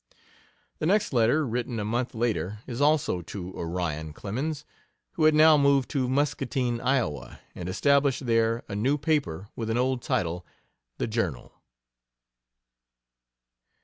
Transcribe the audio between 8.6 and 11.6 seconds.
a new paper with an old title, 'The Journal'.